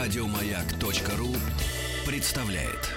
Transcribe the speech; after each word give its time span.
Радиомаяк.ру 0.00 1.28
представляет. 2.06 2.88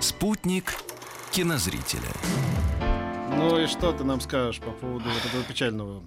Спутник 0.00 0.74
кинозрителя. 1.30 2.00
Ну 3.36 3.56
и 3.56 3.68
что 3.68 3.92
ты 3.92 4.02
нам 4.02 4.20
скажешь 4.20 4.60
по 4.60 4.72
поводу 4.72 5.08
вот 5.10 5.24
этого 5.24 5.44
печального, 5.44 6.02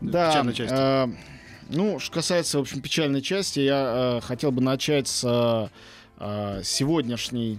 Да, 0.00 0.30
печальной 0.30 0.54
части? 0.54 0.74
э, 0.74 1.08
ну, 1.68 1.98
что 1.98 2.14
касается, 2.14 2.58
в 2.58 2.62
общем, 2.62 2.80
печальной 2.80 3.22
части, 3.22 3.60
я 3.60 4.18
э, 4.18 4.20
хотел 4.26 4.52
бы 4.52 4.62
начать 4.62 5.08
с 5.08 5.70
э, 6.18 6.60
сегодняшней 6.64 7.58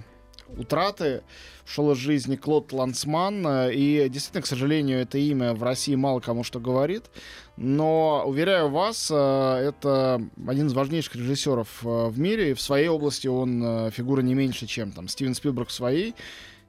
утраты. 0.57 1.23
Ушел 1.66 1.91
из 1.91 1.97
жизни 1.97 2.38
Клод 2.38 2.71
Лансман, 2.71 3.45
э, 3.45 3.73
и 3.73 4.07
действительно, 4.09 4.41
к 4.41 4.45
сожалению, 4.47 4.99
это 4.99 5.17
имя 5.17 5.53
в 5.53 5.63
России 5.63 5.95
мало 5.95 6.21
кому 6.21 6.43
что 6.43 6.61
говорит, 6.61 7.03
но, 7.57 8.23
уверяю 8.25 8.70
вас, 8.70 9.09
э, 9.11 9.16
это 9.16 10.21
один 10.47 10.67
из 10.67 10.73
важнейших 10.73 11.17
режиссеров 11.17 11.67
э, 11.83 12.08
в 12.08 12.17
мире, 12.19 12.52
и 12.52 12.53
в 12.53 12.61
своей 12.61 12.88
области 12.88 13.27
он 13.27 13.91
фигура 13.91 14.21
не 14.21 14.33
меньше, 14.33 14.66
чем 14.66 14.94
там 14.94 15.09
Стивен 15.09 15.35
Спилберг 15.35 15.67
в 15.67 15.73
своей. 15.73 16.16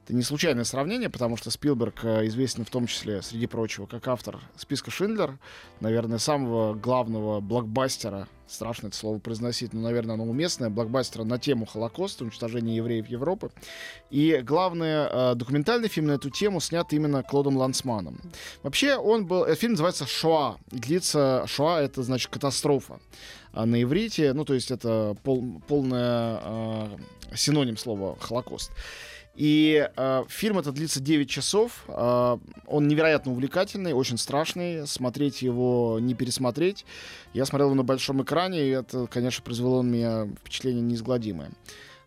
Это 0.09 0.17
не 0.17 0.23
случайное 0.23 0.65
сравнение, 0.65 1.11
потому 1.11 1.37
что 1.37 1.51
Спилберг 1.51 2.03
э, 2.03 2.27
известен 2.29 2.65
в 2.65 2.71
том 2.71 2.87
числе, 2.87 3.21
среди 3.21 3.47
прочего, 3.47 3.85
как 3.85 4.09
автор 4.09 4.41
списка 4.57 4.91
Шиндлер, 4.91 5.39
наверное, 5.81 6.17
самого 6.17 6.73
главного 6.73 7.41
блокбастера, 7.41 8.27
страшно 8.47 8.87
это 8.87 8.97
слово 8.97 9.19
произносить, 9.19 9.75
но, 9.75 9.83
наверное, 9.83 10.15
оно 10.15 10.25
уместное, 10.25 10.71
блокбастера 10.71 11.25
на 11.25 11.39
тему 11.39 11.67
Холокоста, 11.67 12.25
уничтожения 12.25 12.77
евреев 12.77 13.07
Европы. 13.07 13.51
И 14.09 14.41
главный 14.43 15.11
э, 15.11 15.35
документальный 15.35 15.89
фильм 15.89 16.07
на 16.07 16.13
эту 16.13 16.31
тему 16.31 16.61
снят 16.61 16.91
именно 16.95 17.23
Клодом 17.23 17.59
Лансманом. 17.59 18.19
Вообще, 18.63 18.97
он 18.97 19.27
был... 19.27 19.45
э, 19.45 19.57
Фильм 19.57 19.73
называется 19.73 20.07
«Шоа». 20.07 20.57
И 20.71 20.79
длится... 20.79 21.45
«Шоа»— 21.47 21.81
это, 21.83 22.03
значит, 22.03 22.33
катастрофа. 22.33 22.99
А 23.53 23.67
на 23.67 23.83
иврите, 23.83 24.33
ну, 24.33 24.47
то 24.47 24.55
есть 24.55 24.71
это 24.71 25.19
пол, 25.23 25.61
полное 25.69 26.41
э, 26.43 26.97
синоним 27.35 27.77
слова 27.77 28.17
«Холокост». 28.19 28.73
И 29.39 29.89
э, 29.97 30.25
фильм 30.29 30.59
это 30.59 30.73
длится 30.73 30.99
9 30.99 31.31
часов. 31.31 31.85
Э, 31.87 32.39
он 32.67 32.89
невероятно 32.89 33.31
увлекательный, 33.31 33.93
очень 33.93 34.19
страшный. 34.19 34.85
Смотреть 34.85 35.43
его, 35.43 35.99
не 36.01 36.15
пересмотреть. 36.15 36.85
Я 37.35 37.47
смотрел 37.47 37.69
его 37.69 37.77
на 37.77 37.85
большом 37.85 38.21
экране, 38.21 38.67
и 38.67 38.71
это, 38.71 39.07
конечно, 39.07 39.45
произвело 39.45 39.83
на 39.83 39.89
меня 39.89 40.29
впечатление 40.43 40.83
неизгладимое. 40.83 41.53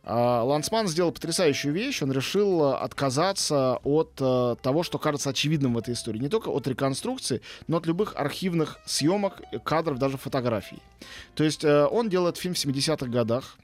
А, 0.03 0.43
Лансман 0.43 0.89
сделал 0.89 1.13
потрясающую 1.13 1.73
вещь. 1.73 2.01
Он 2.01 2.11
решил 2.11 2.65
э, 2.65 2.73
отказаться 2.75 3.79
от 3.85 4.11
э, 4.19 4.55
того, 4.61 4.83
что 4.83 4.97
кажется 4.97 5.29
очевидным 5.29 5.75
в 5.75 5.77
этой 5.77 5.93
истории. 5.93 6.19
Не 6.19 6.27
только 6.27 6.49
от 6.49 6.67
реконструкции, 6.67 7.41
но 7.67 7.77
от 7.77 7.85
любых 7.85 8.13
архивных 8.17 8.79
съемок, 8.85 9.41
кадров, 9.63 9.99
даже 9.99 10.17
фотографий. 10.17 10.79
То 11.35 11.45
есть 11.45 11.63
э, 11.63 11.85
он 11.85 12.09
делает 12.09 12.35
фильм 12.35 12.55
в 12.55 12.57
70-х 12.57 13.05
годах 13.07 13.57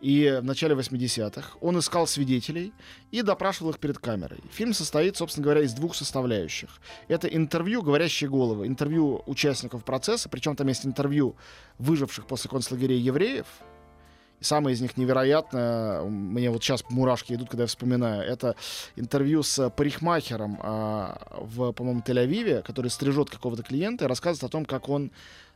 и 0.00 0.38
в 0.40 0.44
начале 0.44 0.74
80-х. 0.74 1.58
Он 1.60 1.78
искал 1.78 2.06
свидетелей 2.06 2.72
и 3.10 3.22
допрашивал 3.22 3.70
их 3.70 3.78
перед 3.78 3.98
камерой. 3.98 4.40
Фильм 4.52 4.72
состоит, 4.72 5.16
собственно 5.16 5.44
говоря, 5.44 5.62
из 5.62 5.72
двух 5.72 5.94
составляющих. 5.94 6.70
Это 7.08 7.26
интервью 7.26 7.82
«Говорящие 7.82 8.30
головы», 8.30 8.66
интервью 8.66 9.22
участников 9.26 9.84
процесса, 9.84 10.28
причем 10.28 10.56
там 10.56 10.68
есть 10.68 10.86
интервью 10.86 11.36
выживших 11.78 12.26
после 12.26 12.50
концлагерей 12.50 13.00
евреев, 13.00 13.46
и 14.40 14.44
самое 14.44 14.74
из 14.74 14.80
них 14.80 14.96
невероятное, 14.96 16.02
мне 16.02 16.50
вот 16.50 16.62
сейчас 16.62 16.84
мурашки 16.88 17.32
идут, 17.32 17.48
когда 17.48 17.64
я 17.64 17.66
вспоминаю, 17.66 18.22
это 18.22 18.54
интервью 18.94 19.42
с 19.42 19.68
парикмахером 19.70 20.58
а, 20.62 21.38
в, 21.40 21.72
по-моему, 21.72 22.02
Тель-Авиве, 22.06 22.62
который 22.62 22.88
стрижет 22.88 23.30
какого-то 23.30 23.64
клиента 23.64 24.04
и 24.04 24.08
рассказывает 24.08 24.44
о 24.44 24.48
том, 24.48 24.64
как 24.64 24.88
он 24.88 25.10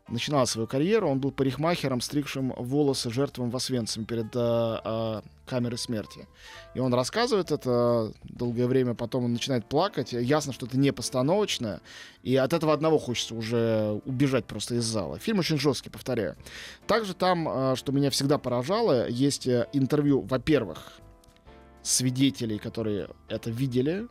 начинал 0.08 0.46
свою 0.46 0.66
карьеру. 0.66 1.08
Он 1.08 1.20
был 1.20 1.30
парикмахером, 1.30 2.00
стригшим 2.00 2.52
волосы 2.56 3.10
жертвам 3.10 3.50
в 3.50 3.56
Освенцим 3.56 4.04
перед 4.04 4.34
а, 4.36 4.80
а, 4.84 5.22
камерой 5.46 5.78
смерти. 5.78 6.26
И 6.74 6.80
он 6.80 6.92
рассказывает 6.94 7.50
это 7.50 8.12
долгое 8.24 8.66
время, 8.66 8.94
потом 8.94 9.24
он 9.24 9.32
начинает 9.32 9.66
плакать. 9.66 10.12
Ясно, 10.12 10.52
что 10.52 10.66
это 10.66 10.76
не 10.76 10.92
постановочное. 10.92 11.80
И 12.22 12.36
от 12.36 12.52
этого 12.52 12.72
одного 12.72 12.98
хочется 12.98 13.34
уже 13.34 14.00
убежать 14.04 14.44
просто 14.44 14.76
из 14.76 14.84
зала. 14.84 15.18
Фильм 15.18 15.38
очень 15.38 15.58
жесткий, 15.58 15.90
повторяю. 15.90 16.36
Также 16.86 17.14
там, 17.14 17.48
а, 17.48 17.76
что 17.76 17.92
меня 17.92 18.10
всегда 18.10 18.38
поражало, 18.38 19.08
есть 19.08 19.46
э, 19.46 19.68
интервью, 19.72 20.20
во-первых, 20.22 20.92
свидетелей, 21.82 22.58
которые 22.58 23.08
это 23.28 23.50
видели. 23.50 24.06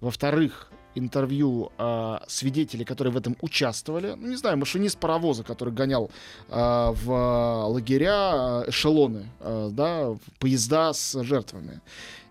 Во-вторых, 0.00 0.70
интервью 0.96 1.70
э, 1.78 2.18
свидетелей, 2.26 2.84
которые 2.84 3.12
в 3.12 3.16
этом 3.16 3.36
участвовали. 3.40 4.14
Ну, 4.16 4.28
не 4.28 4.36
знаю, 4.36 4.58
машинист 4.58 4.98
паровоза, 4.98 5.44
который 5.44 5.72
гонял 5.72 6.10
э, 6.48 6.52
в 6.54 7.68
лагеря 7.68 8.64
э, 8.64 8.70
эшелоны, 8.70 9.26
э, 9.40 9.68
да, 9.72 10.16
поезда 10.38 10.92
с 10.92 11.22
жертвами. 11.22 11.80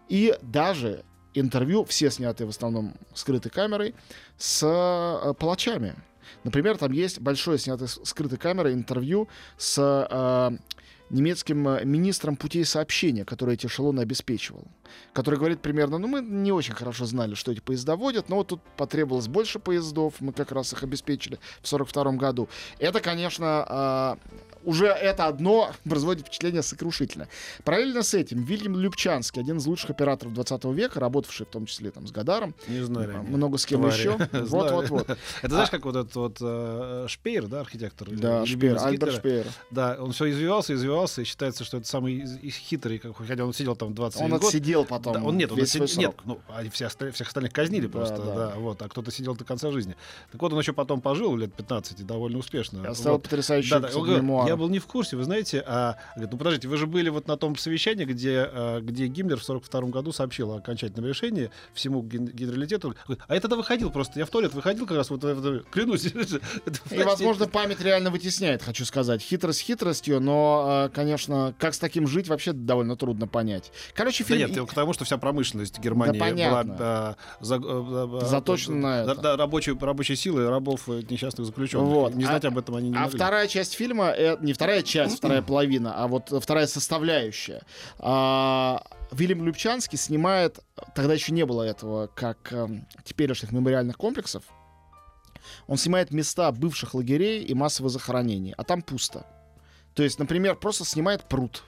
И 0.10 0.36
даже 0.42 1.04
интервью, 1.34 1.86
все 1.86 2.10
снятые 2.10 2.48
в 2.48 2.50
основном 2.50 2.94
скрытой 3.14 3.52
камерой, 3.52 3.94
с 4.38 4.64
э, 4.64 5.34
палачами. 5.36 5.96
Например, 6.44 6.78
там 6.78 6.92
есть 6.92 7.20
большое 7.20 7.58
снятое 7.58 7.88
скрытой 7.88 8.38
камерой 8.38 8.74
интервью 8.74 9.28
с 9.58 9.78
э, 9.80 10.58
немецким 11.10 11.88
министром 11.88 12.36
путей 12.36 12.66
сообщения, 12.66 13.26
который 13.26 13.56
эти 13.56 13.68
эшелоны 13.68 14.02
обеспечивал, 14.02 14.66
который 15.14 15.38
говорит 15.40 15.62
примерно, 15.62 15.98
ну 15.98 16.08
мы 16.08 16.22
не 16.22 16.52
очень 16.52 16.74
хорошо 16.74 17.06
знали, 17.06 17.36
что 17.36 17.52
эти 17.52 17.60
поезда 17.60 17.96
водят, 17.96 18.30
но 18.30 18.38
вот 18.38 18.48
тут 18.48 18.62
потребовалось 18.78 19.28
больше 19.28 19.60
поездов, 19.60 20.16
мы 20.20 20.34
как 20.34 20.52
раз 20.52 20.74
их 20.74 20.84
обеспечили 20.84 21.40
в 21.62 21.68
42 21.68 22.14
году. 22.14 22.50
Это, 22.80 23.00
конечно, 23.00 24.18
э, 24.22 24.36
уже 24.66 24.88
это 24.88 25.28
одно 25.28 25.72
производит 25.84 26.26
впечатление 26.26 26.64
сокрушительное. 26.64 27.30
Параллельно 27.64 28.04
с 28.04 28.14
этим 28.14 28.44
Вильям 28.44 28.76
Любчанский, 28.78 29.40
один 29.40 29.58
из 29.58 29.66
лучших 29.66 29.92
операторов 29.92 30.34
20 30.34 30.66
века, 30.66 31.00
работавший 31.00 31.46
в 31.46 31.50
том 31.50 31.66
числе 31.66 31.92
там 31.92 32.08
с 32.08 32.12
Гадаром, 32.12 32.56
Не 32.68 32.82
знали. 32.84 33.14
много 33.28 33.58
с 33.58 33.66
кем 33.66 33.82
Твари. 33.82 33.94
еще. 33.98 34.18
Знали. 34.32 34.46
Вот-вот-вот. 34.48 35.10
Это 35.42 35.50
знаешь, 35.54 35.70
как 35.70 35.86
вот 35.86 35.96
этот 35.96 36.16
вот 36.16 36.38
э, 36.42 37.06
Шпеер, 37.08 37.48
да, 37.48 37.62
архитектор? 37.62 38.10
Да, 38.10 38.46
Шпеер, 38.46 38.78
Альберт 38.78 38.92
Гитлера? 38.92 39.12
Шпеер. 39.12 39.46
Да, 39.72 39.98
он 40.00 40.12
все 40.12 40.30
извивался, 40.32 40.74
извивался, 40.74 41.22
и 41.22 41.26
считается, 41.26 41.64
что 41.64 41.78
это 41.78 41.88
самый 41.88 42.26
хитрый, 42.50 43.02
хотя 43.28 43.46
он 43.46 43.54
сидел 43.54 43.76
там 43.76 43.94
21 43.94 44.34
Он 44.34 44.40
год. 44.40 44.52
Отсидел 44.82 44.86
потом 44.86 45.14
Да, 45.14 45.24
он 45.24 45.38
нет, 45.38 45.52
он 45.52 45.58
весь 45.58 45.72
свой 45.72 45.86
отсидел- 45.86 46.10
нет, 46.10 46.16
ну, 46.26 46.40
а 46.50 46.62
оста- 46.86 47.12
всех 47.12 47.28
остальных 47.28 47.54
казнили 47.54 47.88
Да, 47.88 47.92
просто, 47.98 48.18
да. 48.18 48.36
да. 48.36 48.54
вот, 48.58 48.82
а 48.82 48.88
кто-то 48.90 49.12
сидел 49.12 49.36
до 49.36 49.44
конца 49.46 49.72
жизни. 49.72 49.96
Так 50.32 50.42
вот, 50.42 50.54
он 50.54 50.60
еще 50.60 50.74
потом 50.74 51.02
пожил 51.02 51.36
лет 51.36 51.54
15 51.54 52.00
и 52.02 52.04
довольно 52.04 52.38
успешно. 52.40 52.84
И 52.84 52.88
оставил 52.88 53.14
Вот. 53.18 53.24
потрясающие 53.24 53.80
Да, 53.80 53.90
да, 53.90 53.98
он 53.98 54.10
мемуары. 54.10 54.50
я 54.50 54.56
был 54.58 54.70
не 54.70 54.80
в 54.80 54.86
курсе, 54.88 55.16
вы 55.18 55.24
знаете, 55.24 55.64
а 55.66 55.96
говорит, 56.16 56.32
ну 56.32 56.38
подождите, 56.38 56.68
вы 56.68 56.78
же 56.78 56.88
были 56.88 57.10
вот 57.10 57.28
на 57.28 57.38
том 57.38 57.56
совещании, 57.58 58.06
где, 58.06 58.50
э, 58.52 58.80
где 58.82 59.08
Гиммлер 59.08 59.40
в 59.40 59.44
42 59.44 59.90
году 59.90 60.12
сообщил 60.12 60.52
о 60.52 60.58
окончательном 60.58 61.08
решении 61.08 61.52
всему 61.74 62.02
ген- 62.02 62.28
генералитету. 62.28 62.96
А 63.28 63.34
я 63.36 63.40
тогда 63.42 63.56
выходил 63.56 63.90
просто, 63.92 64.20
я 64.20 64.26
в 64.26 64.30
туалет 64.30 64.54
выходил 64.54 64.86
как 64.86 64.98
раз, 64.98 65.10
вот, 65.10 65.24
вот, 65.24 65.66
клянусь. 65.72 66.06
И, 66.92 67.04
возможно, 67.04 67.48
память 67.48 67.82
реально 67.82 68.10
вытесняет, 68.12 68.62
хочу 68.62 68.86
сказать. 68.86 69.22
Хитрость 69.22 69.62
хитростью, 69.62 70.20
но, 70.20 70.88
э, 70.88 70.96
конечно, 70.96 71.54
как 71.60 71.74
с 71.74 71.80
таким 71.80 72.08
жить, 72.08 72.28
вообще 72.28 72.54
довольно 72.54 72.96
трудно 72.96 73.28
понять. 73.28 73.72
Короче, 73.94 74.24
Да 74.24 74.28
фильм... 74.30 74.40
нет, 74.48 74.58
я 74.58 74.65
к 74.66 74.74
тому, 74.74 74.94
что 74.94 75.06
вся 75.06 75.18
промышленность 75.18 75.80
Германии 75.80 76.20
Да, 76.20 76.50
была 76.50 76.64
да, 76.64 77.16
за- 77.40 77.56
э, 77.56 77.60
э, 77.62 78.26
Заточена 78.26 78.76
на 78.76 79.02
это. 79.04 79.16
да, 79.16 79.38
рабочей, 79.38 79.78
рабочей 79.80 80.16
силы 80.16 80.50
рабов 80.50 80.88
э, 80.90 81.02
несчастных 81.10 81.46
заключенных. 81.48 81.88
Вот. 81.88 82.16
Не 82.16 82.26
знать 82.26 82.46
А- 82.46 82.48
об 82.50 82.58
этом 82.58 82.76
они 82.76 82.90
не 82.90 82.98
А 82.98 83.02
могли. 83.02 83.18
вторая 83.18 83.48
часть 83.48 83.74
фильма, 83.76 84.10
э, 84.12 84.38
не 84.42 84.54
вторая 84.54 84.82
часть, 84.82 85.18
вторая 85.18 85.42
половина, 85.42 85.94
а 85.96 86.08
вот 86.08 86.30
вторая 86.42 86.68
составляющая. 86.68 87.62
А, 88.00 88.82
Вильям 89.12 89.46
Любчанский 89.46 89.98
снимает, 89.98 90.60
тогда 90.96 91.14
еще 91.14 91.32
не 91.32 91.46
было 91.46 91.64
этого, 91.64 92.08
как 92.08 92.52
эм, 92.52 92.86
теперешних 93.04 93.52
мемориальных 93.52 93.98
комплексов, 93.98 94.44
он 95.68 95.78
снимает 95.78 96.12
места 96.12 96.52
бывших 96.52 96.94
лагерей 96.96 97.44
и 97.44 97.54
массовых 97.54 97.92
захоронений, 97.92 98.54
а 98.58 98.64
там 98.64 98.82
пусто. 98.82 99.26
То 99.94 100.04
есть, 100.04 100.20
например, 100.20 100.56
просто 100.56 100.84
снимает 100.86 101.30
пруд, 101.30 101.64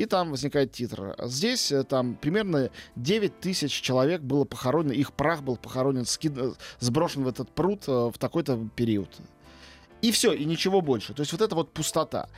и 0.00 0.06
там 0.06 0.30
возникает 0.30 0.72
титр. 0.72 1.14
Здесь 1.24 1.70
э, 1.70 1.84
там 1.84 2.14
примерно 2.14 2.70
9 2.96 3.38
тысяч 3.38 3.82
человек 3.82 4.22
было 4.22 4.46
похоронено, 4.46 4.92
их 4.92 5.12
прах 5.12 5.42
был 5.42 5.58
похоронен, 5.58 6.04
скид- 6.04 6.38
э, 6.38 6.52
сброшен 6.78 7.24
в 7.24 7.28
этот 7.28 7.50
пруд 7.50 7.82
э, 7.86 7.92
в 7.92 8.14
такой-то 8.18 8.66
период. 8.76 9.10
И 10.02 10.10
все, 10.12 10.32
и 10.32 10.44
ничего 10.44 10.80
больше. 10.80 11.12
То 11.14 11.20
есть 11.20 11.32
вот 11.32 11.40
это 11.42 11.54
вот 11.54 11.72
пустота. 11.72 12.28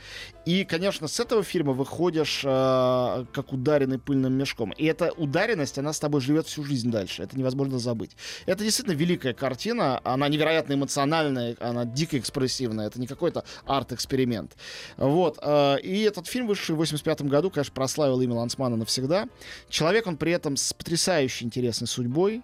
И, 0.45 0.65
конечно, 0.65 1.07
с 1.07 1.19
этого 1.19 1.43
фильма 1.43 1.71
выходишь 1.73 2.41
э, 2.43 3.25
как 3.31 3.53
ударенный 3.53 3.99
пыльным 3.99 4.33
мешком. 4.33 4.71
И 4.71 4.85
эта 4.85 5.11
ударенность, 5.11 5.77
она 5.77 5.93
с 5.93 5.99
тобой 5.99 6.21
живет 6.21 6.47
всю 6.47 6.63
жизнь 6.63 6.91
дальше. 6.91 7.23
Это 7.23 7.37
невозможно 7.37 7.79
забыть. 7.79 8.11
Это 8.45 8.63
действительно 8.63 8.95
великая 8.95 9.33
картина. 9.33 10.01
Она 10.03 10.27
невероятно 10.27 10.73
эмоциональная, 10.73 11.55
она 11.59 11.85
дико 11.85 12.19
экспрессивная. 12.19 12.87
Это 12.87 12.99
не 12.99 13.07
какой-то 13.07 13.45
арт-эксперимент. 13.65 14.55
Вот. 14.97 15.39
Э, 15.41 15.79
и 15.79 16.01
этот 16.01 16.27
фильм, 16.27 16.47
вышедший 16.47 16.75
в 16.75 16.79
85 16.79 17.21
году, 17.23 17.49
конечно, 17.49 17.73
прославил 17.73 18.19
имя 18.21 18.35
Лансмана 18.35 18.75
навсегда. 18.75 19.27
Человек, 19.69 20.07
он 20.07 20.17
при 20.17 20.33
этом 20.33 20.57
с 20.57 20.73
потрясающей 20.73 21.45
интересной 21.45 21.87
судьбой. 21.87 22.41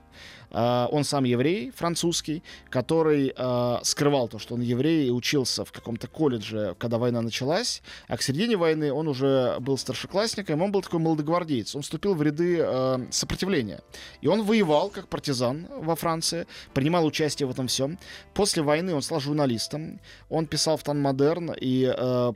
Uh, 0.51 0.87
он 0.91 1.03
сам 1.03 1.25
еврей, 1.25 1.71
французский, 1.71 2.43
который 2.69 3.29
uh, 3.29 3.79
скрывал 3.83 4.27
то, 4.27 4.39
что 4.39 4.55
он 4.55 4.61
еврей 4.61 5.07
и 5.07 5.11
учился 5.11 5.63
в 5.63 5.71
каком-то 5.71 6.07
колледже, 6.07 6.75
когда 6.79 6.97
война 6.97 7.21
началась. 7.21 7.81
А 8.07 8.17
к 8.17 8.21
середине 8.21 8.57
войны 8.57 8.91
он 8.91 9.07
уже 9.07 9.57
был 9.59 9.77
старшеклассником, 9.77 10.61
он 10.61 10.71
был 10.71 10.81
такой 10.81 10.99
молодогвардеец. 10.99 11.75
Он 11.75 11.81
вступил 11.81 12.15
в 12.15 12.23
ряды 12.23 12.57
uh, 12.57 13.07
сопротивления. 13.11 13.81
И 14.21 14.27
он 14.27 14.43
воевал 14.43 14.89
как 14.89 15.07
партизан 15.07 15.67
во 15.77 15.95
Франции, 15.95 16.47
принимал 16.73 17.05
участие 17.05 17.47
в 17.47 17.51
этом 17.51 17.67
всем. 17.67 17.99
После 18.33 18.63
войны 18.63 18.95
он 18.95 19.01
стал 19.01 19.19
журналистом. 19.19 19.99
Он 20.29 20.47
писал 20.47 20.77
в 20.77 20.83
Тан 20.83 21.01
Модерн 21.01 21.53
и 21.59 21.85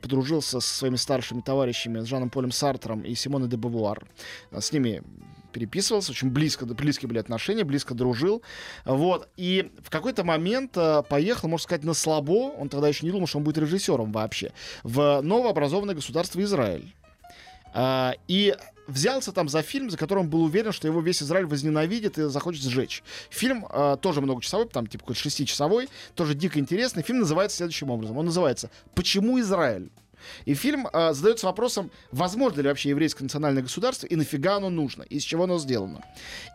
подружился 0.00 0.60
со 0.60 0.76
своими 0.76 0.96
старшими 0.96 1.40
товарищами, 1.40 2.00
с 2.00 2.04
Жаном 2.04 2.30
Полем 2.30 2.52
Сартром 2.52 3.02
и 3.02 3.14
Симоной 3.14 3.48
де 3.48 3.56
Бавуар. 3.56 4.06
С 4.52 4.72
ними 4.72 5.02
переписывался, 5.54 6.10
очень 6.10 6.30
близко, 6.30 6.66
близкие 6.66 7.08
были 7.08 7.18
отношения, 7.18 7.64
близко 7.64 7.94
дружил. 7.94 8.42
Вот. 8.84 9.28
И 9.36 9.72
в 9.82 9.88
какой-то 9.88 10.24
момент 10.24 10.76
э, 10.76 11.02
поехал, 11.08 11.48
можно 11.48 11.62
сказать, 11.62 11.84
на 11.84 11.94
слабо, 11.94 12.52
он 12.58 12.68
тогда 12.68 12.88
еще 12.88 13.06
не 13.06 13.12
думал, 13.12 13.26
что 13.26 13.38
он 13.38 13.44
будет 13.44 13.58
режиссером 13.58 14.12
вообще, 14.12 14.52
в 14.82 15.20
новообразованное 15.22 15.94
государство 15.94 16.42
Израиль. 16.42 16.92
А, 17.72 18.14
и 18.28 18.54
взялся 18.86 19.32
там 19.32 19.48
за 19.48 19.62
фильм, 19.62 19.90
за 19.90 19.96
которым 19.96 20.28
был 20.28 20.42
уверен, 20.42 20.72
что 20.72 20.88
его 20.88 21.00
весь 21.00 21.22
Израиль 21.22 21.46
возненавидит 21.46 22.18
и 22.18 22.28
захочет 22.28 22.62
сжечь. 22.62 23.02
Фильм 23.30 23.66
э, 23.70 23.96
тоже 24.00 24.20
многочасовой, 24.20 24.68
там 24.68 24.86
типа 24.86 25.04
какой-то 25.04 25.20
шестичасовой, 25.20 25.88
тоже 26.14 26.34
дико 26.34 26.58
интересный. 26.58 27.02
Фильм 27.02 27.20
называется 27.20 27.58
следующим 27.58 27.90
образом. 27.90 28.18
Он 28.18 28.26
называется 28.26 28.70
«Почему 28.94 29.40
Израиль?». 29.40 29.90
И 30.44 30.54
фильм 30.54 30.88
э, 30.92 31.12
задается 31.12 31.46
вопросом, 31.46 31.90
возможно 32.12 32.60
ли 32.60 32.68
вообще 32.68 32.90
еврейское 32.90 33.24
национальное 33.24 33.62
государство 33.62 34.06
и 34.06 34.16
нафига 34.16 34.56
оно 34.56 34.70
нужно, 34.70 35.02
из 35.02 35.22
чего 35.22 35.44
оно 35.44 35.58
сделано. 35.58 36.02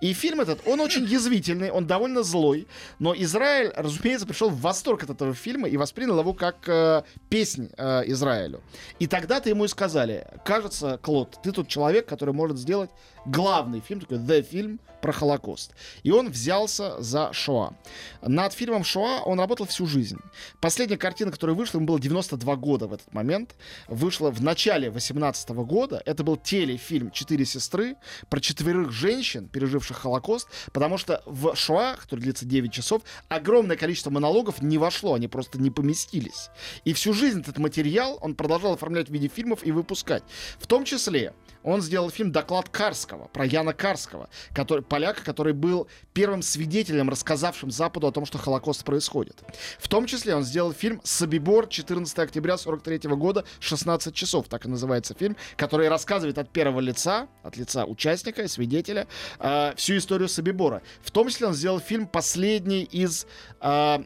И 0.02 0.14
фильм 0.14 0.42
этот, 0.42 0.66
он 0.68 0.80
очень 0.80 1.06
язвительный, 1.06 1.72
он 1.72 1.88
довольно 1.88 2.24
злой, 2.24 2.68
но 3.00 3.14
Израиль, 3.16 3.72
разумеется, 3.76 4.28
пришел 4.28 4.50
в 4.50 4.62
восторг 4.62 5.04
от 5.04 5.10
этого 5.10 5.34
фильма 5.34 5.68
и 5.68 5.78
воспринял 5.78 6.20
его 6.20 6.34
как 6.34 6.68
э, 6.68 7.04
песнь 7.30 7.70
э, 7.78 8.04
Израилю. 8.08 8.62
И 9.00 9.08
тогда-то 9.08 9.50
ему 9.50 9.66
и 9.66 9.68
сказали, 9.68 10.28
кажется, 10.46 11.00
Клод, 11.02 11.40
ты 11.44 11.52
тот 11.52 11.68
человек, 11.68 12.06
который 12.06 12.34
может 12.34 12.58
сделать 12.58 12.90
главный 13.26 13.82
фильм, 13.82 14.02
такой 14.02 14.18
The 14.18 14.42
фильм 14.42 14.80
про 15.02 15.12
Холокост. 15.12 15.74
И 16.04 16.12
он 16.12 16.30
взялся 16.30 17.02
за 17.02 17.32
Шоа. 17.34 17.74
Над 18.22 18.54
фильмом 18.54 18.84
Шоа 18.84 19.22
он 19.22 19.40
работал 19.40 19.66
всю 19.66 19.86
жизнь. 19.86 20.20
Последняя 20.60 20.98
картина, 20.98 21.32
которая 21.32 21.56
вышла, 21.56 21.78
ему 21.78 21.88
было 21.88 22.00
92 22.00 22.56
года 22.58 22.88
в 22.88 22.94
этот 22.94 23.14
момент. 23.14 23.56
Вышла 23.88 24.32
в 24.32 24.42
начале 24.42 24.90
18 24.90 25.50
года. 25.50 26.02
Это 26.06 26.24
был 26.24 26.38
телефильм 26.38 27.12
«Четыре 27.12 27.46
сестры» 27.46 27.96
про 28.30 28.40
четверых 28.40 28.92
женщин, 28.92 29.48
переживших 29.48 29.98
Холокост, 29.98 30.48
потому 30.72 30.98
что 30.98 31.22
в 31.26 31.56
Шоа, 31.56 31.96
который 32.00 32.22
длится 32.22 32.46
9 32.46 32.72
часов, 32.72 33.02
огромное 33.28 33.78
количество 33.78 34.10
монологов 34.10 34.62
не 34.62 34.78
вошло, 34.78 35.14
они 35.14 35.28
просто 35.28 35.60
не 35.60 35.72
поместились. 35.72 36.50
И 36.86 36.94
всю 36.94 37.14
жизнь 37.14 37.42
этот 37.42 37.58
материал 37.58 38.18
он 38.22 38.36
продолжал 38.36 38.74
оформлять 38.74 39.10
в 39.10 39.14
виде 39.14 39.28
фильмов 39.28 39.66
и 39.66 39.72
выпускать. 39.72 40.24
В 40.60 40.68
том 40.68 40.86
числе 40.86 41.34
он 41.64 41.82
сделал 41.82 42.10
фильм 42.10 42.32
«Доклад 42.32 42.70
Карского» 42.70 43.28
про 43.28 43.46
Яна 43.46 43.74
Карского, 43.74 44.30
который, 44.54 44.82
поляка, 44.82 45.24
который 45.24 45.54
был 45.54 45.88
первым 46.14 46.42
свидетелем, 46.42 47.10
рассказавшим 47.10 47.72
Западу 47.72 48.08
о 48.08 48.12
том, 48.12 48.26
что 48.26 48.38
Холокост 48.38 48.84
происходит. 48.84 49.38
В 49.78 49.88
том 49.88 50.06
числе 50.06 50.36
он 50.36 50.44
сделал 50.44 50.74
фильм 50.74 51.02
«Собибор» 51.04 51.68
14 51.68 52.18
октября 52.20 52.58
43 52.58 53.10
года, 53.16 53.44
16 53.60 54.14
часов, 54.14 54.48
так 54.48 54.66
и 54.66 54.70
называется 54.70 55.14
фильм, 55.14 55.36
который 55.58 55.90
рассказывает 55.90 56.38
от 56.38 56.50
первого 56.50 56.80
лица, 56.80 57.28
от 57.44 57.58
лица 57.58 57.86
участника 57.86 58.44
и 58.44 58.48
свидетеля, 58.48 59.08
э, 59.40 59.74
всю 59.76 59.98
историю 59.98 60.30
Собибора. 60.30 60.82
В 61.02 61.12
том 61.12 61.28
числе 61.30 61.48
он 61.48 61.54
сделал 61.54 61.80
фильм 61.80 62.08
«Последний 62.08 62.84
из 62.84 63.28
э, 63.62 64.04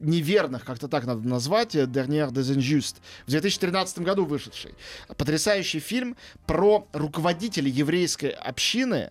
неверных», 0.00 0.64
как-то 0.64 0.88
так 0.88 1.04
надо 1.04 1.26
назвать, 1.28 1.74
«Dernier 1.74 2.30
des 2.30 2.56
Injustes», 2.56 2.96
в 3.26 3.30
2013 3.30 4.00
году 4.00 4.24
вышедший. 4.24 4.74
Потрясающий 5.16 5.80
фильм 5.80 6.16
про 6.46 6.63
про 6.64 6.88
руководителя 6.94 7.68
еврейской 7.68 8.30
общины 8.30 9.10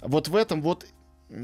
вот 0.00 0.26
в 0.28 0.34
этом 0.34 0.62
вот 0.62 0.84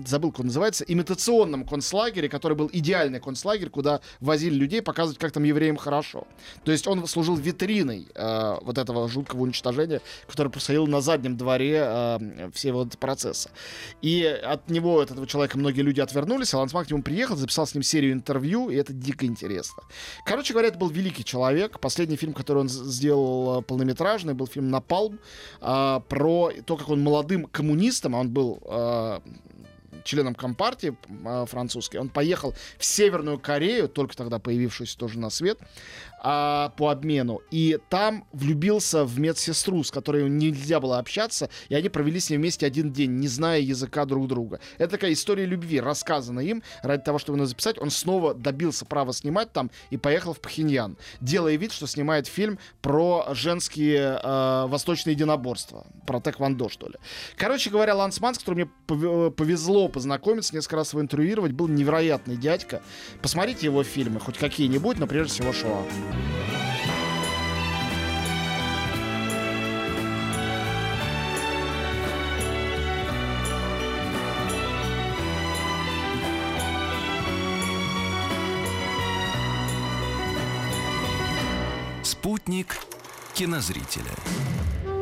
забыл, 0.06 0.31
как 0.31 0.40
он 0.40 0.46
называется, 0.46 0.84
имитационном 0.84 1.64
концлагере, 1.64 2.28
который 2.28 2.56
был 2.56 2.70
идеальный 2.72 3.20
концлагерь, 3.20 3.69
куда 3.69 4.00
возили 4.20 4.54
людей 4.54 4.82
показывать, 4.82 5.19
как 5.19 5.32
там 5.32 5.44
евреям 5.44 5.76
хорошо. 5.76 6.26
То 6.64 6.72
есть 6.72 6.86
он 6.86 7.06
служил 7.06 7.36
витриной 7.36 8.08
э, 8.14 8.56
вот 8.62 8.78
этого 8.78 9.08
жуткого 9.08 9.42
уничтожения, 9.42 10.00
которое 10.26 10.50
происходило 10.50 10.86
на 10.86 11.00
заднем 11.00 11.36
дворе 11.36 11.82
э, 11.84 12.50
всего 12.54 12.82
этого 12.82 12.98
процесса. 12.98 13.50
И 14.02 14.25
от 14.25 14.70
него, 14.70 15.00
от 15.00 15.10
этого 15.10 15.26
человека, 15.26 15.58
многие 15.58 15.82
люди 15.82 16.00
отвернулись, 16.00 16.54
а 16.54 16.58
Лансман 16.58 16.84
к 16.84 16.90
нему 16.90 17.02
приехал, 17.02 17.36
записал 17.36 17.66
с 17.66 17.75
ним 17.75 17.82
серию 17.82 18.12
интервью, 18.12 18.70
и 18.70 18.76
это 18.76 18.92
дико 18.92 19.26
интересно. 19.26 19.82
Короче 20.25 20.52
говоря, 20.52 20.69
это 20.69 20.78
был 20.78 20.88
великий 20.88 21.25
человек. 21.25 21.81
Последний 21.81 22.16
фильм, 22.16 22.32
который 22.32 22.58
он 22.58 22.69
сделал 22.69 23.60
э, 23.60 23.62
полнометражный, 23.62 24.34
был 24.34 24.46
фильм 24.46 24.70
«Напалм», 24.70 25.19
э, 25.60 26.00
про 26.08 26.50
то, 26.64 26.76
как 26.76 26.88
он 26.88 27.02
молодым 27.02 27.46
коммунистом, 27.46 28.16
а 28.16 28.20
он 28.20 28.31
был 28.31 28.62
э, 28.64 29.20
членом 30.02 30.35
Компартии 30.35 30.96
э, 31.08 31.46
французской. 31.46 31.96
Он 31.99 32.08
поехал 32.08 32.55
в 32.79 32.85
Северную 32.85 33.38
Корею, 33.38 33.88
только 33.88 34.17
тогда 34.17 34.38
появившуюся 34.38 34.99
тоже 34.99 35.19
на 35.19 35.31
свет, 35.31 35.58
а, 36.26 36.70
по 36.70 36.88
обмену. 36.88 37.42
И 37.50 37.78
там 37.90 38.26
влюбился 38.32 39.04
в 39.04 39.20
медсестру, 39.20 39.84
с 39.84 39.90
которой 39.90 40.28
нельзя 40.30 40.80
было 40.80 40.98
общаться, 40.98 41.50
и 41.68 41.74
они 41.74 41.90
провели 41.90 42.18
с 42.18 42.30
ней 42.30 42.38
вместе 42.38 42.64
один 42.64 42.92
день, 42.92 43.10
не 43.18 43.28
зная 43.28 43.60
языка 43.60 44.06
друг 44.06 44.26
друга. 44.26 44.58
Это 44.78 44.92
такая 44.92 45.12
история 45.12 45.44
любви, 45.44 45.80
рассказана 45.80 46.40
им 46.40 46.62
ради 46.82 47.02
того, 47.02 47.18
чтобы 47.18 47.38
ее 47.38 47.46
записать. 47.46 47.78
Он 47.78 47.90
снова 47.90 48.32
добился 48.32 48.86
права 48.86 49.12
снимать 49.12 49.52
там 49.52 49.70
и 49.90 49.98
поехал 49.98 50.32
в 50.32 50.40
Пхеньян, 50.40 50.96
делая 51.20 51.56
вид, 51.56 51.72
что 51.72 51.86
снимает 51.86 52.26
фильм 52.26 52.58
про 52.80 53.26
женские 53.32 54.18
э, 54.22 54.66
восточные 54.66 55.12
единоборства, 55.12 55.86
про 56.06 56.20
тэквондо, 56.20 56.70
что 56.70 56.86
ли. 56.86 56.94
Короче 57.36 57.68
говоря, 57.68 57.94
Лансман, 57.94 58.34
с 58.34 58.38
которым 58.38 58.70
мне 58.86 59.30
повезло 59.30 59.88
познакомиться, 59.88 60.56
несколько 60.56 60.76
раз 60.76 60.92
его 60.92 61.02
интервьюировать, 61.02 61.52
был 61.52 61.68
невероятный 61.68 62.38
дядька. 62.38 62.80
Посмотрите 63.20 63.66
его 63.66 63.82
фильмы, 63.84 64.20
хоть 64.20 64.38
какие-нибудь, 64.38 64.98
но 64.98 65.06
прежде 65.06 65.34
всего 65.34 65.52
Шоа. 65.52 65.84
Спутник 82.24 82.78
кинозрителя. 83.34 84.94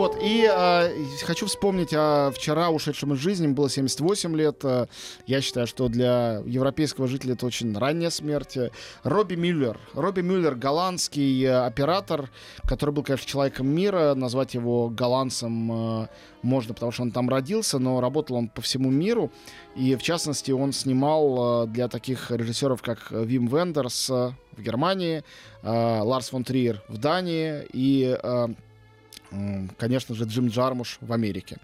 Вот, 0.00 0.16
и 0.18 0.50
э, 0.50 0.94
хочу 1.26 1.44
вспомнить 1.44 1.92
о 1.92 2.30
вчера 2.34 2.70
ушедшем 2.70 3.12
из 3.12 3.18
жизни, 3.18 3.48
было 3.48 3.68
78 3.68 4.34
лет. 4.34 4.64
Э, 4.64 4.86
я 5.26 5.42
считаю, 5.42 5.66
что 5.66 5.88
для 5.88 6.42
европейского 6.46 7.06
жителя 7.06 7.34
это 7.34 7.44
очень 7.44 7.76
ранняя 7.76 8.08
смерть. 8.08 8.56
Робби 9.02 9.34
Мюллер. 9.34 9.78
Робби 9.92 10.22
Мюллер, 10.22 10.54
голландский 10.54 11.44
э, 11.44 11.66
оператор, 11.66 12.30
который 12.64 12.94
был, 12.94 13.02
конечно, 13.02 13.28
человеком 13.28 13.68
мира. 13.68 14.14
Назвать 14.14 14.54
его 14.54 14.88
голландцем 14.88 15.70
э, 15.70 16.08
можно, 16.40 16.72
потому 16.72 16.92
что 16.92 17.02
он 17.02 17.10
там 17.10 17.28
родился, 17.28 17.78
но 17.78 18.00
работал 18.00 18.36
он 18.36 18.48
по 18.48 18.62
всему 18.62 18.90
миру. 18.90 19.30
И, 19.76 19.96
в 19.96 20.02
частности, 20.02 20.50
он 20.50 20.72
снимал 20.72 21.66
для 21.66 21.88
таких 21.88 22.30
режиссеров, 22.30 22.80
как 22.80 23.10
Вим 23.10 23.48
Вендерс 23.48 24.08
в 24.08 24.34
Германии, 24.56 25.24
Ларс 25.62 26.30
фон 26.30 26.42
Триер 26.42 26.82
в 26.88 26.96
Дании 26.96 27.66
и... 27.70 28.16
конечно 29.78 30.14
же, 30.14 30.24
Джим 30.24 30.48
Джармуш 30.48 30.98
в 31.00 31.12
Америке. 31.12 31.58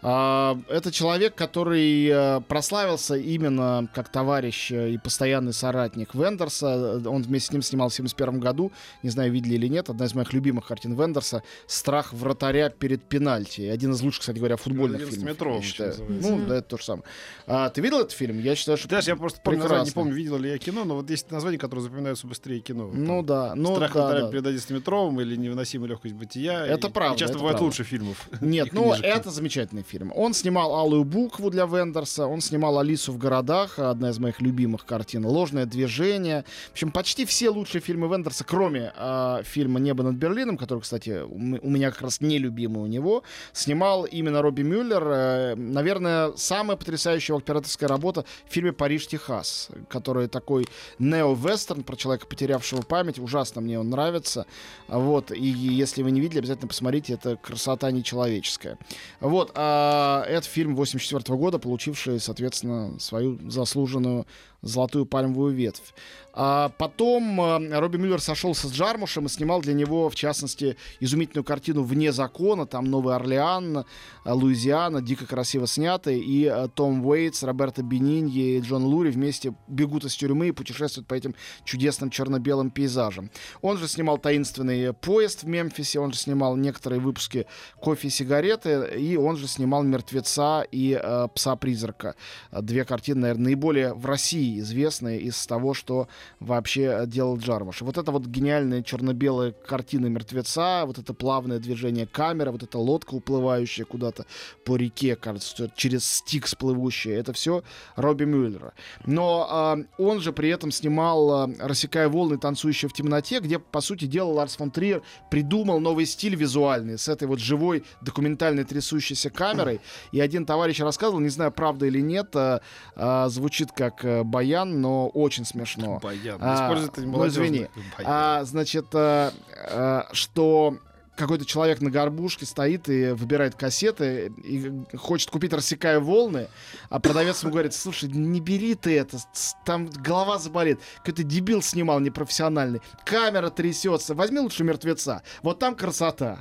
А, 0.00 0.56
это 0.68 0.92
человек, 0.92 1.34
который 1.34 2.06
э, 2.06 2.40
прославился 2.42 3.16
именно 3.16 3.88
как 3.92 4.08
товарищ 4.10 4.70
э, 4.70 4.90
и 4.90 4.98
постоянный 4.98 5.52
соратник 5.52 6.14
Вендерса. 6.14 7.02
Он 7.04 7.22
вместе 7.22 7.48
с 7.48 7.52
ним 7.52 7.62
снимал 7.62 7.88
в 7.88 7.92
1971 7.92 8.38
году, 8.40 8.70
не 9.02 9.10
знаю, 9.10 9.32
видели 9.32 9.54
или 9.56 9.66
нет, 9.66 9.90
одна 9.90 10.06
из 10.06 10.14
моих 10.14 10.32
любимых 10.32 10.66
картин 10.68 10.94
Вендерса 10.94 11.42
«Страх 11.66 12.12
вратаря 12.12 12.70
перед 12.70 13.02
пенальти». 13.02 13.62
Один 13.62 13.90
из 13.90 14.00
лучших, 14.00 14.20
кстати 14.20 14.38
говоря, 14.38 14.56
футбольных 14.56 15.00
фильмов. 15.00 15.30
метро, 15.30 15.56
я 15.56 15.62
считаю. 15.62 15.94
Ну, 16.08 16.46
да, 16.46 16.58
это 16.58 16.68
то 16.68 16.76
же 16.76 16.84
самое. 16.84 17.04
А, 17.48 17.68
ты 17.70 17.80
видел 17.80 17.98
этот 17.98 18.12
фильм? 18.12 18.38
Я 18.38 18.54
считаю, 18.54 18.78
что 18.78 18.88
Даже 18.88 19.10
я 19.10 19.16
просто 19.16 19.40
помню, 19.42 19.60
название, 19.62 19.86
не 19.86 19.90
помню, 19.90 20.14
видел 20.14 20.38
ли 20.38 20.50
я 20.50 20.58
кино, 20.58 20.84
но 20.84 20.94
вот 20.94 21.10
есть 21.10 21.28
названия, 21.32 21.58
которые 21.58 21.82
запоминаются 21.82 22.28
быстрее 22.28 22.60
кино. 22.60 22.88
Ну 22.94 23.22
да. 23.24 23.54
Ну, 23.56 23.74
«Страх 23.74 23.94
да, 23.94 24.04
вратаря 24.06 24.26
да. 24.26 24.30
перед 24.30 24.46
11-метровым» 24.46 25.20
или 25.22 25.34
«Невыносимая 25.34 25.88
легкость 25.88 26.14
бытия». 26.14 26.64
Это 26.64 26.86
И- 26.86 26.90
правда, 26.92 27.07
И 27.14 27.18
часто 27.18 27.36
бывает 27.36 27.56
правда. 27.56 27.64
лучше 27.64 27.84
фильмов. 27.84 28.28
Нет, 28.40 28.72
ну 28.72 28.92
это 28.92 29.30
замечательный 29.30 29.82
фильм. 29.82 30.12
Он 30.14 30.34
снимал 30.34 30.74
«Алую 30.74 31.04
букву» 31.04 31.50
для 31.50 31.66
Вендерса, 31.66 32.26
он 32.26 32.40
снимал 32.40 32.78
«Алису 32.78 33.12
в 33.12 33.18
городах», 33.18 33.78
одна 33.78 34.10
из 34.10 34.18
моих 34.18 34.40
любимых 34.40 34.84
картин, 34.84 35.24
«Ложное 35.24 35.66
движение». 35.66 36.44
В 36.70 36.72
общем, 36.72 36.90
почти 36.90 37.24
все 37.24 37.50
лучшие 37.50 37.80
фильмы 37.80 38.08
Вендерса, 38.08 38.44
кроме 38.44 38.92
а, 38.96 39.42
фильма 39.44 39.80
«Небо 39.80 40.02
над 40.02 40.16
Берлином», 40.16 40.56
который, 40.56 40.80
кстати, 40.80 41.22
у 41.22 41.38
меня 41.38 41.90
как 41.90 42.02
раз 42.02 42.20
нелюбимый 42.20 42.82
у 42.82 42.86
него, 42.86 43.22
снимал 43.52 44.04
именно 44.04 44.42
Робби 44.42 44.62
Мюллер. 44.62 45.02
Э, 45.06 45.54
Наверное, 45.56 46.32
самая 46.36 46.76
потрясающая 46.76 47.36
операторская 47.36 47.88
работа 47.88 48.24
в 48.48 48.52
фильме 48.52 48.72
«Париж, 48.72 49.06
Техас», 49.06 49.68
который 49.88 50.28
такой 50.28 50.66
нео-вестерн 50.98 51.82
про 51.82 51.96
человека, 51.96 52.26
потерявшего 52.26 52.82
память. 52.82 53.18
Ужасно 53.18 53.60
мне 53.60 53.78
он 53.78 53.90
нравится. 53.90 54.46
Вот, 54.88 55.30
и 55.30 55.46
если 55.46 56.02
вы 56.02 56.10
не 56.10 56.20
видели, 56.20 56.38
обязательно 56.38 56.68
посмотрите, 56.68 56.97
это 57.06 57.36
красота 57.36 57.90
нечеловеческая. 57.90 58.78
Вот, 59.20 59.52
а 59.54 60.24
это 60.26 60.46
фильм 60.46 60.74
84 60.74 61.38
года, 61.38 61.58
получивший, 61.58 62.20
соответственно, 62.20 62.98
свою 62.98 63.38
заслуженную 63.50 64.26
золотую 64.62 65.06
пальмовую 65.06 65.54
ветвь. 65.54 65.94
А 66.40 66.68
потом 66.78 67.40
э, 67.40 67.78
Робби 67.80 67.96
Мюллер 67.96 68.20
сошелся 68.20 68.68
с 68.68 68.72
Джармушем 68.72 69.26
и 69.26 69.28
снимал 69.28 69.60
для 69.60 69.72
него, 69.74 70.08
в 70.08 70.14
частности, 70.14 70.76
изумительную 71.00 71.42
картину 71.42 71.82
«Вне 71.82 72.12
закона». 72.12 72.64
Там 72.64 72.84
Новый 72.84 73.16
Орлеан, 73.16 73.78
э, 73.78 73.84
Луизиана, 74.24 75.02
дико 75.02 75.26
красиво 75.26 75.66
снятый. 75.66 76.20
И 76.20 76.44
э, 76.44 76.68
Том 76.72 77.04
Уэйтс, 77.04 77.42
Роберто 77.42 77.82
Бениньи 77.82 78.56
и 78.56 78.60
Джон 78.60 78.84
Лури 78.84 79.10
вместе 79.10 79.52
бегут 79.66 80.04
из 80.04 80.14
тюрьмы 80.14 80.48
и 80.48 80.52
путешествуют 80.52 81.08
по 81.08 81.14
этим 81.14 81.34
чудесным 81.64 82.08
черно-белым 82.08 82.70
пейзажам. 82.70 83.32
Он 83.60 83.76
же 83.76 83.88
снимал 83.88 84.18
«Таинственный 84.18 84.92
поезд» 84.92 85.42
в 85.42 85.48
Мемфисе, 85.48 85.98
он 85.98 86.12
же 86.12 86.20
снимал 86.20 86.54
некоторые 86.56 87.00
выпуски 87.00 87.46
«Кофе 87.80 88.06
и 88.06 88.10
сигареты», 88.12 88.92
и 88.96 89.16
он 89.16 89.36
же 89.38 89.48
снимал 89.48 89.82
«Мертвеца» 89.82 90.64
и 90.70 90.96
«Пса-призрака». 91.34 92.14
Две 92.52 92.84
картины, 92.84 93.22
наверное, 93.22 93.44
наиболее 93.44 93.94
в 93.94 94.06
России 94.06 94.47
известные 94.60 95.20
из 95.20 95.46
того, 95.46 95.74
что 95.74 96.08
вообще 96.40 96.82
э, 96.82 97.06
делал 97.06 97.36
Джармуш. 97.38 97.82
Вот 97.82 97.98
это 97.98 98.10
вот 98.12 98.26
гениальная 98.26 98.82
черно-белая 98.82 99.52
картина 99.52 100.06
«Мертвеца», 100.06 100.84
вот 100.86 100.98
это 100.98 101.14
плавное 101.14 101.58
движение 101.58 102.06
камеры, 102.06 102.50
вот 102.50 102.62
эта 102.62 102.78
лодка, 102.78 103.14
уплывающая 103.14 103.84
куда-то 103.84 104.26
по 104.64 104.76
реке, 104.76 105.16
кажется, 105.16 105.70
через 105.76 106.04
стикс 106.04 106.54
плывущая, 106.54 107.18
это 107.18 107.32
все 107.32 107.62
Робби 107.96 108.24
Мюллера. 108.24 108.72
Но 109.06 109.46
а, 109.48 109.78
он 109.98 110.20
же 110.20 110.32
при 110.32 110.48
этом 110.48 110.70
снимал 110.70 111.30
а, 111.32 111.50
«Рассекая 111.58 112.08
волны, 112.08 112.38
танцующие 112.38 112.88
в 112.88 112.92
темноте», 112.92 113.40
где, 113.40 113.58
по 113.58 113.80
сути 113.80 114.06
дела, 114.06 114.32
Ларс 114.32 114.56
фон 114.56 114.70
Триер 114.70 115.02
придумал 115.30 115.80
новый 115.80 116.06
стиль 116.06 116.34
визуальный 116.34 116.98
с 116.98 117.08
этой 117.08 117.28
вот 117.28 117.38
живой 117.38 117.84
документальной 118.00 118.64
трясущейся 118.64 119.30
камерой. 119.30 119.80
И 120.12 120.20
один 120.20 120.46
товарищ 120.46 120.80
рассказывал, 120.80 121.20
не 121.20 121.28
знаю, 121.28 121.52
правда 121.52 121.86
или 121.86 122.00
нет, 122.00 122.34
а, 122.34 122.60
а, 122.94 123.28
звучит 123.28 123.72
как 123.72 124.04
э, 124.04 124.22
баян, 124.38 124.80
но 124.80 125.08
очень 125.08 125.44
смешно. 125.44 125.98
Баян. 126.00 126.38
А, 126.40 126.66
Используют 126.66 126.92
это 126.92 127.06
ну, 127.06 127.26
извини. 127.26 127.66
Баян. 127.96 128.06
А, 128.06 128.44
значит, 128.44 128.86
а, 128.94 129.32
а, 129.70 130.06
что 130.12 130.76
какой-то 131.18 131.44
человек 131.44 131.80
на 131.80 131.90
горбушке 131.90 132.46
стоит 132.46 132.88
и 132.88 133.10
выбирает 133.10 133.54
кассеты 133.54 134.32
и 134.42 134.72
хочет 134.96 135.30
купить 135.30 135.52
«Рассекая 135.52 136.00
волны», 136.00 136.48
а 136.88 137.00
продавец 137.00 137.42
ему 137.42 137.52
говорит, 137.52 137.74
слушай, 137.74 138.08
не 138.08 138.40
бери 138.40 138.74
ты 138.74 138.98
это, 138.98 139.18
там 139.66 139.90
голова 139.90 140.38
заболит. 140.38 140.80
Какой-то 140.98 141.24
дебил 141.24 141.62
снимал 141.62 142.00
непрофессиональный. 142.00 142.80
Камера 143.04 143.50
трясется. 143.50 144.14
Возьми 144.14 144.38
лучше 144.38 144.64
«Мертвеца». 144.64 145.22
Вот 145.42 145.58
там 145.58 145.74
красота. 145.74 146.38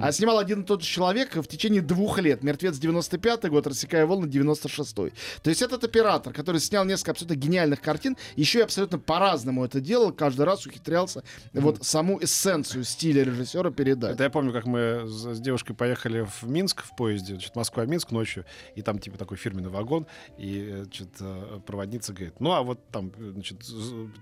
А 0.00 0.12
снимал 0.12 0.38
один 0.38 0.62
и 0.62 0.64
тот 0.64 0.82
же 0.82 0.88
человек 0.88 1.36
в 1.36 1.46
течение 1.46 1.82
двух 1.82 2.18
лет. 2.18 2.42
«Мертвец» 2.42 2.76
95 2.78 3.48
год, 3.48 3.66
«Рассекая 3.66 4.06
волны» 4.06 4.26
96-й. 4.26 5.12
То 5.42 5.50
есть 5.50 5.62
этот 5.62 5.84
оператор, 5.84 6.32
который 6.32 6.60
снял 6.60 6.84
несколько 6.84 7.12
абсолютно 7.12 7.36
гениальных 7.36 7.80
картин, 7.80 8.16
еще 8.34 8.58
и 8.58 8.62
абсолютно 8.62 8.98
по-разному 8.98 9.64
это 9.64 9.80
делал, 9.80 10.12
каждый 10.12 10.44
раз 10.46 10.66
ухитрялся 10.66 11.22
вот 11.52 11.84
саму 11.84 12.22
эссенцию 12.22 12.84
стиля 12.84 13.24
режиссера 13.24 13.70
передать. 13.70 14.15
Это 14.16 14.24
я 14.24 14.30
помню, 14.30 14.50
как 14.50 14.64
мы 14.64 15.02
с, 15.04 15.38
девушкой 15.40 15.74
поехали 15.74 16.26
в 16.40 16.48
Минск 16.48 16.84
в 16.84 16.96
поезде, 16.96 17.34
значит, 17.34 17.54
Москва-Минск 17.54 18.12
ночью, 18.12 18.46
и 18.74 18.80
там 18.80 18.98
типа 18.98 19.18
такой 19.18 19.36
фирменный 19.36 19.68
вагон, 19.68 20.06
и 20.38 20.70
э, 20.70 20.84
значит, 20.84 21.08
э, 21.20 21.60
проводница 21.66 22.14
говорит, 22.14 22.40
ну 22.40 22.52
а 22.52 22.62
вот 22.62 22.80
там, 22.90 23.12
э, 23.18 23.32
значит, 23.34 23.60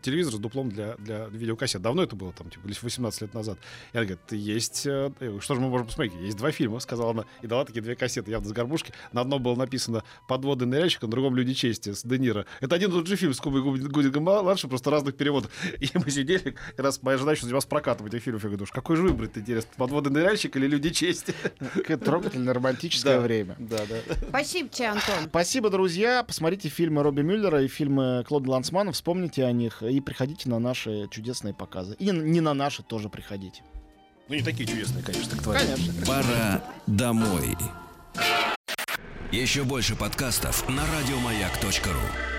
телевизор 0.02 0.34
с 0.34 0.38
дуплом 0.38 0.68
для, 0.68 0.96
для 0.96 1.26
видеокассет. 1.26 1.80
Давно 1.80 2.02
это 2.02 2.16
было, 2.16 2.32
там, 2.32 2.50
типа, 2.50 2.66
лишь 2.66 2.82
18 2.82 3.22
лет 3.22 3.34
назад. 3.34 3.56
И 3.92 3.96
она 3.96 4.04
говорит, 4.04 4.32
есть, 4.32 4.80
что 4.80 5.54
же 5.54 5.60
мы 5.60 5.68
можем 5.68 5.86
посмотреть? 5.86 6.14
Есть 6.20 6.38
два 6.38 6.50
фильма, 6.50 6.80
сказала 6.80 7.12
она, 7.12 7.24
и 7.40 7.46
дала 7.46 7.64
такие 7.64 7.80
две 7.80 7.94
кассеты, 7.94 8.32
явно 8.32 8.48
с 8.48 8.52
горбушки. 8.52 8.92
На 9.12 9.20
одном 9.20 9.40
было 9.44 9.54
написано 9.54 10.02
«Подводы 10.26 10.66
ныряльщика», 10.66 11.06
на 11.06 11.12
другом 11.12 11.36
«Люди 11.36 11.54
чести» 11.54 11.92
с 11.92 12.02
Де 12.02 12.18
Ниро. 12.18 12.46
Это 12.60 12.74
один 12.74 12.90
и 12.90 12.94
тот 12.94 13.06
же 13.06 13.14
фильм 13.14 13.32
с 13.32 13.38
Кубой 13.38 13.62
Гудингом 13.62 14.24
младшим, 14.24 14.70
просто 14.70 14.90
разных 14.90 15.16
переводов. 15.16 15.52
И 15.78 15.88
мы 15.94 16.10
сидели, 16.10 16.56
как 16.70 16.80
раз 16.80 17.00
моя 17.00 17.16
жена 17.16 17.30
еще 17.30 17.42
занималась 17.42 17.66
прокатом 17.66 18.08
этих 18.08 18.24
фильмов. 18.24 18.42
Я 18.42 18.48
говорю, 18.48 18.64
«Уж 18.64 18.72
какой 18.72 18.96
же 18.96 19.04
выбрать 19.04 19.38
интересно, 19.38 19.70
«Подводный 19.86 20.12
ныряльщик» 20.22 20.56
или 20.56 20.66
«Люди 20.66 20.90
чести»? 20.90 21.34
Какое 21.74 21.96
трогательное 21.96 22.54
романтическое 22.54 23.16
Да. 23.16 23.20
время. 23.20 23.56
Да, 23.58 23.78
да. 23.88 23.96
Спасибо 24.28 24.68
тебе, 24.68 24.88
Антон. 24.88 25.14
Спасибо, 25.28 25.70
друзья. 25.70 26.22
Посмотрите 26.22 26.68
фильмы 26.68 27.02
Робби 27.02 27.20
Мюллера 27.22 27.62
и 27.62 27.68
фильмы 27.68 28.24
Клода 28.26 28.50
Лансмана, 28.50 28.92
вспомните 28.92 29.44
о 29.44 29.52
них 29.52 29.82
и 29.82 30.00
приходите 30.00 30.48
на 30.48 30.58
наши 30.58 31.08
чудесные 31.10 31.54
показы. 31.54 31.96
И 31.98 32.10
не 32.10 32.40
на 32.40 32.54
наши 32.54 32.82
тоже 32.82 33.08
приходите. 33.08 33.62
Ну, 34.28 34.34
не 34.36 34.42
такие 34.42 34.66
чудесные, 34.66 35.04
конечно, 35.04 35.36
к 35.36 35.42
твоим. 35.42 35.60
Конечно. 35.60 36.06
Пора 36.06 36.64
домой. 36.86 37.56
Еще 39.32 39.64
больше 39.64 39.96
подкастов 39.96 40.66
на 40.68 40.82
радиомаяк.ру. 40.86 42.33